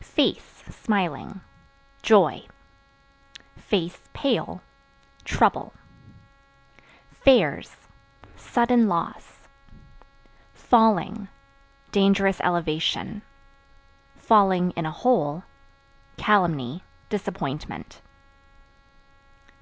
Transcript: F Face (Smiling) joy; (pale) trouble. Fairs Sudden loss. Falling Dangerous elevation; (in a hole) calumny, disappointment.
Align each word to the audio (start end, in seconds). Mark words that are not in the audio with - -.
F 0.00 0.06
Face 0.06 0.64
(Smiling) 0.70 1.42
joy; 2.00 2.46
(pale) 4.14 4.62
trouble. 5.22 5.74
Fairs 7.10 7.76
Sudden 8.34 8.88
loss. 8.88 9.46
Falling 10.54 11.28
Dangerous 11.90 12.40
elevation; 12.40 13.20
(in 14.30 14.86
a 14.86 14.90
hole) 14.90 15.44
calumny, 16.16 16.82
disappointment. 17.10 18.00